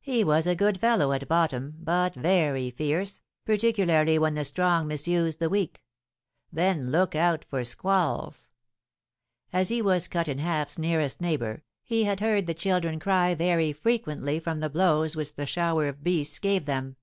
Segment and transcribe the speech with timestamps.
[0.00, 5.38] He was a good fellow at bottom, but very fierce, particularly when the strong misused
[5.38, 5.84] the weak,
[6.50, 8.50] then look out for squalls!
[9.52, 13.72] As he was Cut in Half's nearest neighbour, he had heard the children cry very
[13.72, 16.96] frequently from the blows which the shower of beasts gave them.